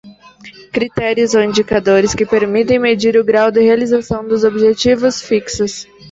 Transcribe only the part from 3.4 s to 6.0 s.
de realização dos objetivos fixos.